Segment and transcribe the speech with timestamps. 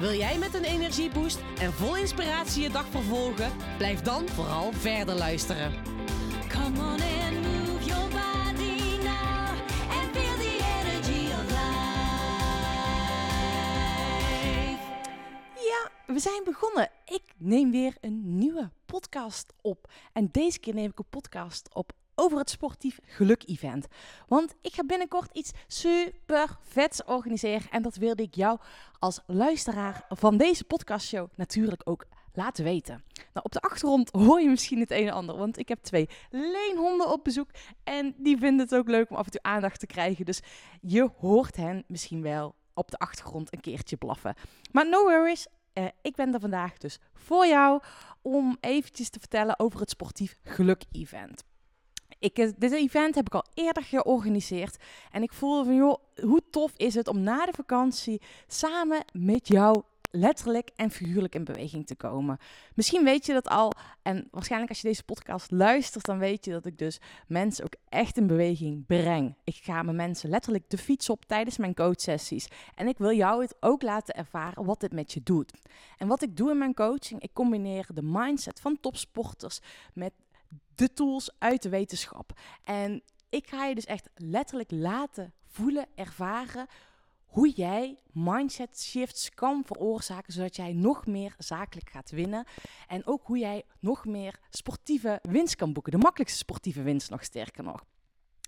[0.00, 3.52] Wil jij met een energieboost en vol inspiratie je dag vervolgen?
[3.76, 5.72] Blijf dan vooral verder luisteren.
[6.48, 9.48] Come on and move your body now
[9.90, 11.68] and feel the energy of life.
[15.54, 16.90] Ja, we zijn begonnen.
[17.06, 19.90] Ik neem weer een nieuwe podcast op.
[20.12, 23.86] En deze keer neem ik een podcast op over het sportief geluk-event.
[24.28, 27.70] Want ik ga binnenkort iets super vets organiseren.
[27.70, 28.58] En dat wilde ik jou
[28.98, 33.04] als luisteraar van deze podcastshow natuurlijk ook laten weten.
[33.14, 36.08] Nou, op de achtergrond hoor je misschien het een en ander, want ik heb twee
[36.30, 37.50] leenhonden op bezoek
[37.84, 40.24] en die vinden het ook leuk om af en toe aandacht te krijgen.
[40.24, 40.40] Dus
[40.80, 44.34] je hoort hen misschien wel op de achtergrond een keertje blaffen.
[44.72, 47.82] Maar no worries, eh, ik ben er vandaag dus voor jou
[48.22, 51.44] om eventjes te vertellen over het sportief geluk-event.
[52.20, 54.76] Ik, eh, dit event heb ik al eerder georganiseerd.
[55.10, 59.48] En ik voelde van, joh, hoe tof is het om na de vakantie samen met
[59.48, 62.38] jou letterlijk en figuurlijk in beweging te komen.
[62.74, 63.72] Misschien weet je dat al.
[64.02, 67.74] En waarschijnlijk als je deze podcast luistert, dan weet je dat ik dus mensen ook
[67.88, 69.34] echt in beweging breng.
[69.44, 72.48] Ik ga mijn mensen letterlijk de fiets op tijdens mijn coachsessies.
[72.74, 75.52] En ik wil jou het ook laten ervaren wat dit met je doet.
[75.98, 79.60] En wat ik doe in mijn coaching, ik combineer de mindset van topsporters
[79.94, 80.12] met
[80.74, 82.32] de tools uit de wetenschap.
[82.64, 86.66] En ik ga je dus echt letterlijk laten voelen, ervaren
[87.30, 92.46] hoe jij mindset shifts kan veroorzaken, zodat jij nog meer zakelijk gaat winnen.
[92.88, 95.92] En ook hoe jij nog meer sportieve winst kan boeken.
[95.92, 97.84] De makkelijkste sportieve winst nog sterker nog.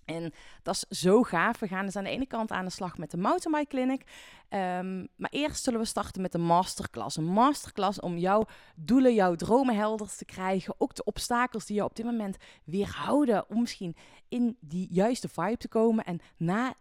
[0.05, 1.59] En dat is zo gaaf.
[1.59, 4.03] We gaan dus aan de ene kant aan de slag met de Mountain Bike Clinic.
[4.49, 7.17] Ehm, maar eerst zullen we starten met een masterclass.
[7.17, 8.45] Een masterclass om jouw
[8.75, 10.75] doelen, jouw dromen helder te krijgen.
[10.77, 13.95] Ook de obstakels die je op dit moment weerhouden om misschien
[14.29, 16.05] in die juiste vibe te komen.
[16.05, 16.75] En na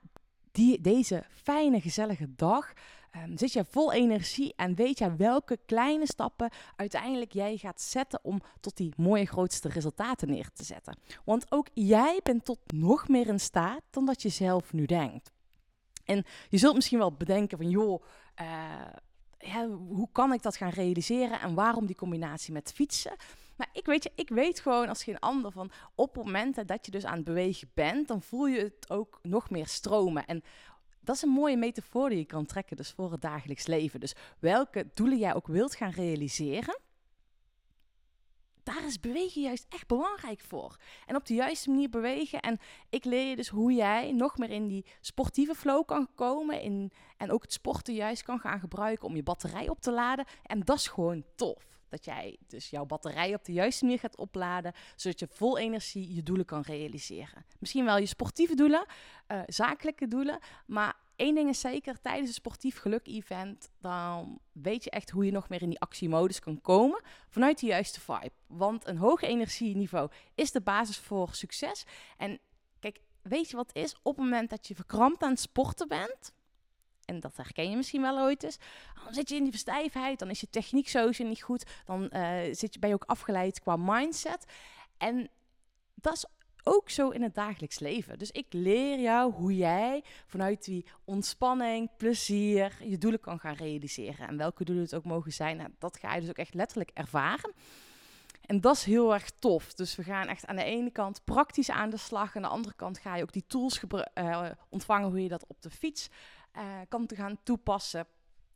[0.52, 2.72] die, deze fijne, gezellige dag
[3.12, 8.20] ehm, zit je vol energie en weet je welke kleine stappen uiteindelijk jij gaat zetten
[8.22, 10.98] om tot die mooie grootste resultaten neer te zetten.
[11.24, 15.30] Want ook jij bent tot nog meer in staat dan dat je zelf nu denkt.
[16.04, 18.02] En je zult misschien wel bedenken van joh,
[18.34, 18.44] eh,
[19.88, 23.16] hoe kan ik dat gaan realiseren en waarom die combinatie met fietsen?
[23.56, 26.90] Maar ik weet je, ik weet gewoon als geen ander van op momenten dat je
[26.90, 30.26] dus aan het bewegen bent, dan voel je het ook nog meer stromen.
[30.26, 30.42] En
[31.02, 34.00] dat is een mooie metafoor die je kan trekken dus voor het dagelijks leven.
[34.00, 36.80] Dus welke doelen jij ook wilt gaan realiseren,
[38.62, 40.76] daar is bewegen juist echt belangrijk voor.
[41.06, 42.40] En op de juiste manier bewegen.
[42.40, 42.58] En
[42.90, 46.90] ik leer je dus hoe jij nog meer in die sportieve flow kan komen.
[47.16, 50.24] En ook het sporten juist kan gaan gebruiken om je batterij op te laden.
[50.42, 51.80] En dat is gewoon tof.
[51.92, 54.72] Dat jij dus jouw batterij op de juiste manier gaat opladen.
[54.96, 57.44] Zodat je vol energie je doelen kan realiseren.
[57.58, 58.86] Misschien wel je sportieve doelen,
[59.28, 60.38] uh, zakelijke doelen.
[60.66, 65.32] Maar één ding is zeker, tijdens een sportief geluk-event, dan weet je echt hoe je
[65.32, 68.32] nog meer in die actiemodus kan komen vanuit de juiste vibe.
[68.46, 71.84] Want een hoog energieniveau is de basis voor succes.
[72.16, 72.38] En
[72.80, 73.96] kijk, weet je wat is?
[74.02, 76.32] Op het moment dat je verkrampt aan het sporten bent,
[77.12, 78.58] en dat herken je misschien wel ooit eens,
[79.04, 82.38] dan zit je in die verstijfheid, dan is je techniek sowieso niet goed, dan uh,
[82.52, 84.44] zit je, ben je ook afgeleid qua mindset.
[84.98, 85.28] En
[85.94, 86.26] dat is
[86.64, 88.18] ook zo in het dagelijks leven.
[88.18, 94.28] Dus ik leer jou hoe jij vanuit die ontspanning, plezier, je doelen kan gaan realiseren.
[94.28, 96.90] En welke doelen het ook mogen zijn, nou, dat ga je dus ook echt letterlijk
[96.94, 97.52] ervaren.
[98.46, 99.74] En dat is heel erg tof.
[99.74, 102.36] Dus we gaan echt aan de ene kant praktisch aan de slag.
[102.36, 103.82] Aan de andere kant ga je ook die tools
[104.14, 106.08] uh, ontvangen hoe je dat op de fiets
[106.56, 108.06] uh, kan te gaan toepassen.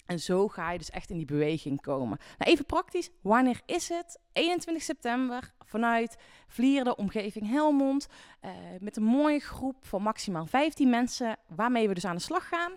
[0.07, 2.19] En zo ga je dus echt in die beweging komen.
[2.39, 4.19] Nou, even praktisch, wanneer is het?
[4.33, 6.17] 21 september vanuit
[6.47, 8.09] Vlierde, omgeving Helmond.
[8.45, 8.51] Uh,
[8.81, 12.73] met een mooie groep van maximaal 15 mensen, waarmee we dus aan de slag gaan.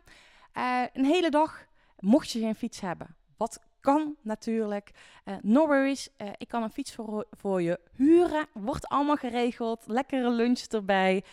[0.57, 1.65] Uh, een hele dag,
[1.99, 3.15] mocht je geen fiets hebben.
[3.37, 4.91] Wat kan natuurlijk.
[5.25, 8.47] Uh, no worries, ik kan een fiets voor, voor je huren.
[8.53, 9.83] Wordt allemaal geregeld.
[9.87, 11.23] Lekkere lunch erbij.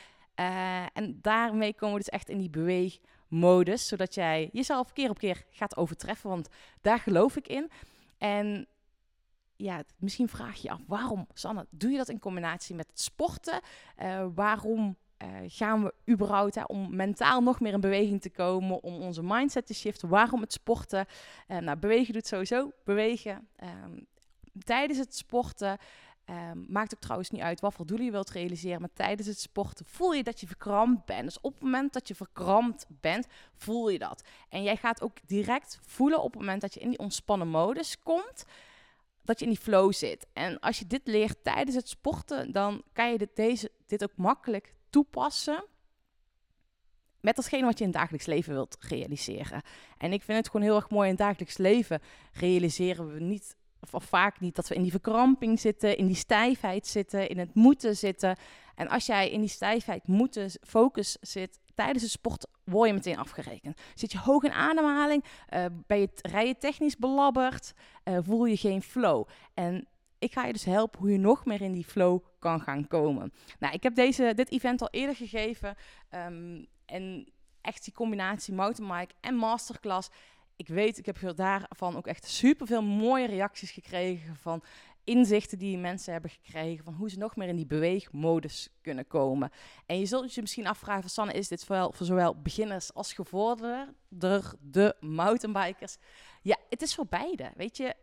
[0.92, 5.18] en daarmee komen we dus echt in die beweging modus, zodat jij jezelf keer op
[5.18, 6.48] keer gaat overtreffen, want
[6.80, 7.70] daar geloof ik in.
[8.18, 8.66] En
[9.56, 13.60] ja, misschien vraag je je af, waarom, Sanne, doe je dat in combinatie met sporten?
[14.02, 18.82] Uh, waarom uh, gaan we überhaupt, hè, om mentaal nog meer in beweging te komen,
[18.82, 21.06] om onze mindset te shiften, waarom het sporten?
[21.48, 23.48] Uh, nou, bewegen doet sowieso bewegen.
[23.62, 24.06] Um,
[24.64, 25.78] tijdens het sporten,
[26.26, 29.40] ehm, maakt ook trouwens niet uit wat voor doelen je wilt realiseren, maar tijdens het
[29.40, 31.24] sporten voel je dat je verkrampt bent.
[31.24, 34.24] Dus op het moment dat je verkrampt bent, voel je dat.
[34.48, 37.98] En jij gaat ook direct voelen op het moment dat je in die ontspannen modus
[37.98, 38.44] komt,
[39.22, 40.26] dat je in die flow zit.
[40.32, 44.16] En als je dit leert tijdens het sporten, dan kan je dit, deze, dit ook
[44.16, 45.64] makkelijk toepassen
[47.26, 49.62] met datgene wat je in dagelijks leven wilt realiseren.
[49.98, 52.00] En ik vind het gewoon heel erg mooi in het dagelijks leven
[52.32, 53.56] realiseren we niet,
[53.92, 57.54] of, vaak niet, dat we in die verkramping zitten, in die stijfheid zitten, in het
[57.54, 58.36] moeten zitten.
[58.74, 63.18] En als jij in die stijfheid, moeten, focus zit tijdens het sport, word je meteen
[63.18, 63.80] afgerekend.
[63.94, 67.72] Zit je hoog in ademhaling, eh, ben je rij je technisch belabberd,
[68.02, 69.28] eh, voel je geen flow.
[69.54, 69.86] En
[70.18, 73.32] ik ga je dus helpen hoe je nog meer in die flow kan gaan komen.
[73.58, 75.76] Nou, ik heb deze, dit event al eerder gegeven.
[76.10, 77.28] ehm, en
[77.60, 80.10] echt die combinatie mountainbike en masterclass.
[80.56, 84.62] Ik weet, ik heb daarvan ook echt superveel mooie reacties gekregen van
[85.04, 89.50] inzichten die mensen hebben gekregen van hoe ze nog meer in die beweegmodus kunnen komen.
[89.86, 93.96] En je zult je misschien afvragen Sanne, is dit voor, voor zowel beginners als gevorderden,
[94.60, 95.96] de mountainbikers?
[96.42, 97.50] Ja, het is voor beide.
[97.56, 97.94] Weet je,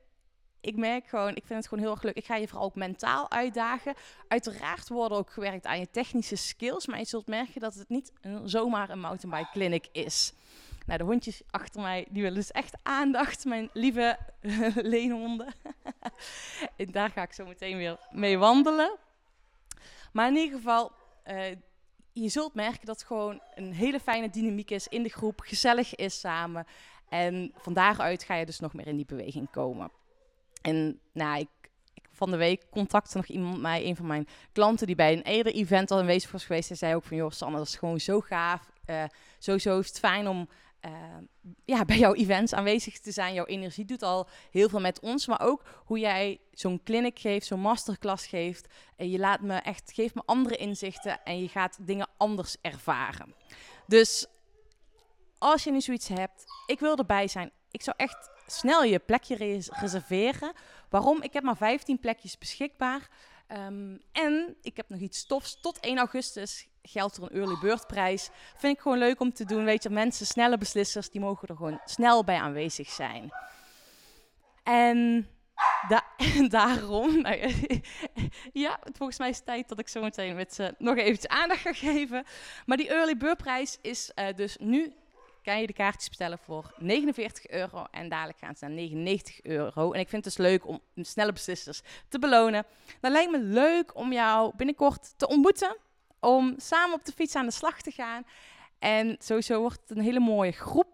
[0.61, 2.15] ik merk gewoon, ik vind het gewoon heel erg leuk.
[2.15, 3.93] Ik ga je vooral ook mentaal uitdagen.
[4.27, 7.89] Uiteraard wordt er ook gewerkt aan je technische skills, maar je zult merken dat het
[7.89, 8.11] niet
[8.43, 10.33] zomaar een mountainbike clinic is.
[10.85, 14.17] Nou, de hondjes achter mij, die willen dus echt aandacht, mijn lieve
[14.75, 15.53] leenhonden.
[16.75, 18.97] en daar ga ik zo meteen weer mee wandelen.
[20.11, 20.91] Maar in ieder geval,
[21.23, 21.55] eh,
[22.11, 25.95] je zult merken dat het gewoon een hele fijne dynamiek is in de groep, gezellig
[25.95, 26.65] is samen.
[27.09, 29.91] En van daaruit ga je dus nog meer in die beweging komen.
[30.61, 31.69] En nou, ik,
[32.11, 35.53] van de week contacte nog iemand mij, een van mijn klanten die bij een eerder
[35.53, 36.67] event al aanwezig was geweest.
[36.67, 38.71] Hij zei ook van, joh Sanne, dat is gewoon zo gaaf.
[38.85, 39.03] Eh,
[39.39, 40.47] sowieso is het fijn om
[41.65, 43.33] ja, bij jouw events aanwezig te zijn.
[43.33, 47.45] Jouw energie doet al heel veel met ons, maar ook hoe jij zo'n clinic geeft,
[47.45, 48.67] zo'n masterclass geeft.
[48.95, 53.35] En je laat me echt, geeft me andere inzichten en je gaat dingen anders ervaren.
[53.87, 54.25] Dus
[55.37, 57.51] als je nu zoiets hebt, ik wil erbij zijn.
[57.71, 60.53] Ik zou echt snel je plekje res- reserveren.
[60.89, 61.21] Waarom?
[61.21, 63.09] Ik heb maar 15 plekjes beschikbaar.
[63.47, 65.61] Ehm, en ik heb nog iets tofs.
[65.61, 68.29] Tot 1 augustus geldt er een early bird prijs.
[68.55, 69.63] Vind ik gewoon leuk om te doen.
[69.63, 73.31] Weet je, mensen, snelle beslissers, die mogen er gewoon snel bij aanwezig zijn.
[74.63, 75.27] En
[75.87, 76.03] da
[76.47, 77.53] daarom, nou
[78.65, 81.61] ja, volgens mij is het tijd dat ik zo meteen met ze nog eventjes aandacht
[81.61, 82.23] ga geven.
[82.65, 84.93] Maar die early bird prijs is eh, dus nu
[85.43, 87.85] kan je de kaartjes bestellen voor 49 euro.
[87.91, 89.91] En dadelijk gaan ze naar 99 euro.
[89.91, 92.65] En ik vind het dus leuk om snelle beslissers te belonen.
[92.99, 95.77] Dan lijkt me leuk om jou binnenkort te ontmoeten.
[96.23, 98.23] Om samen op de fiets aan de slag te gaan.
[98.79, 100.87] En sowieso wordt het een hele mooie groep.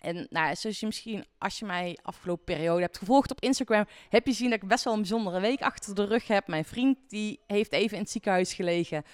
[0.00, 4.26] En nou, zoals je misschien, als je mij afgelopen periode hebt gevolgd op Instagram, heb
[4.26, 6.46] je gezien dat ik best wel een bijzondere week achter de rug heb.
[6.46, 9.04] Mijn vriend die heeft even in het ziekenhuis gelegen.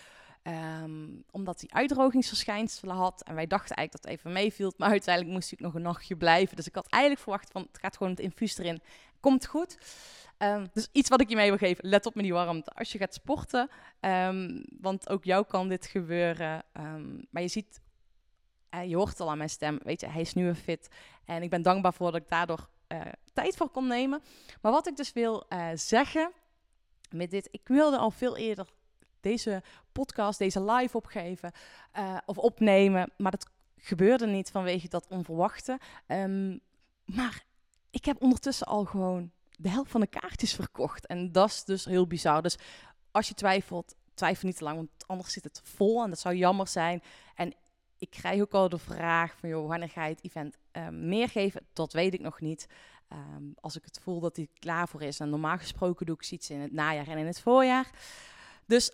[0.42, 3.22] Ehm, omdat hij uitdrogingsverschijnselen had.
[3.22, 4.72] En wij dachten eigenlijk dat het even meeviel.
[4.76, 6.56] Maar uiteindelijk moest ook nog een nachtje blijven.
[6.56, 8.82] Dus ik had eigenlijk verwacht van het gaat gewoon het infuus erin.
[9.20, 9.78] Komt goed.
[10.38, 11.88] Ehm, dus iets wat ik je mee wil geven.
[11.88, 12.70] Let op met die warmte.
[12.70, 13.68] Als je gaat sporten.
[14.00, 16.62] ehm, want ook jou kan dit gebeuren.
[16.72, 17.80] Ehm, maar je ziet,
[18.68, 19.78] eh, je hoort al aan mijn stem.
[19.82, 20.88] Weet je, hij is nu weer fit.
[21.24, 23.00] En ik ben dankbaar voor dat ik daardoor eh,
[23.32, 24.22] tijd voor kon nemen.
[24.60, 26.32] Maar wat ik dus wil eh, zeggen
[27.10, 27.48] met dit.
[27.50, 28.66] Ik wilde al veel eerder
[29.20, 29.62] deze
[29.92, 31.52] podcast, deze live opgeven
[32.26, 33.12] of opnemen.
[33.16, 35.78] Maar dat gebeurde niet vanwege dat onverwachte.
[37.04, 37.44] Maar
[37.90, 41.06] ik heb ondertussen al gewoon de helft van de kaartjes verkocht.
[41.06, 42.42] En dat is dus heel bizar.
[42.42, 42.56] Dus
[43.10, 46.34] als je twijfelt, twijfel niet te lang, want anders zit het vol en dat zou
[46.34, 47.02] jammer zijn.
[47.34, 47.54] En
[47.98, 51.28] ik krijg ook al de vraag van, joh, wanneer ga je het event eh, meer
[51.28, 51.66] geven?
[51.72, 52.66] Dat weet ik nog niet.
[53.08, 55.20] Ehm, als ik het voel dat hij klaar voor is.
[55.20, 57.90] En normaal gesproken doe ik zoiets in het najaar en in het voorjaar.
[58.66, 58.92] Dus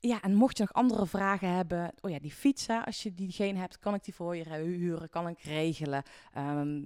[0.00, 3.58] ja, en mocht je nog andere vragen hebben, oh ja, die fietsen, als je diegene
[3.58, 6.02] hebt, kan ik die voor je huren, kan ik regelen.
[6.32, 6.80] Ehm,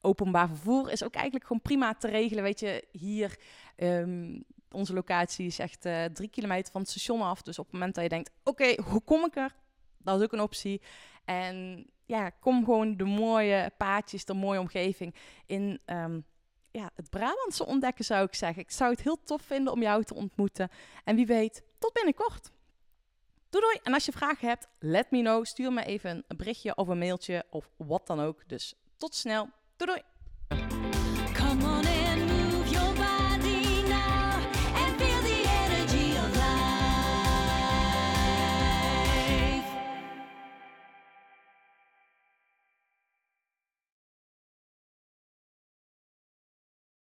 [0.00, 2.42] openbaar vervoer is ook eigenlijk gewoon prima te regelen.
[2.42, 3.38] Weet je, hier,
[3.76, 4.40] ehm,
[4.70, 7.42] onze locatie is echt eh, drie kilometer van het station af.
[7.42, 9.54] Dus op het moment dat je denkt, oké, hoe kom ik er?
[9.98, 10.82] Dat is ook een optie.
[11.24, 15.14] En ja, kom gewoon de mooie paadjes, de mooie omgeving
[15.46, 16.20] in ehm,
[16.70, 18.62] ja, het Brabantse ontdekken, zou ik zeggen.
[18.62, 20.68] Ik zou het heel tof vinden om jou te ontmoeten.
[21.04, 22.50] En wie weet, tot binnenkort.
[23.50, 23.78] Doei doei.
[23.82, 25.44] En als je vragen hebt, let me know.
[25.44, 28.48] Stuur me even een berichtje of een mailtje of wat dan ook.
[28.48, 29.48] Dus tot snel.
[29.80, 30.00] トゥルイ